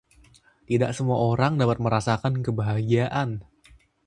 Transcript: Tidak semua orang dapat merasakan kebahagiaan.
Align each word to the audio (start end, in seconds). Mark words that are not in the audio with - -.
Tidak 0.69 0.91
semua 0.97 1.17
orang 1.31 1.53
dapat 1.61 1.77
merasakan 1.85 2.33
kebahagiaan. 2.45 3.29